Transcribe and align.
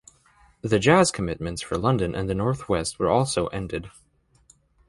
The 0.63 0.79
jazz 0.79 1.11
commitments 1.11 1.61
for 1.61 1.77
London 1.77 2.15
and 2.15 2.27
the 2.27 2.33
North 2.33 2.67
West 2.67 2.97
were 2.97 3.11
also 3.11 3.45
ended. 3.49 3.91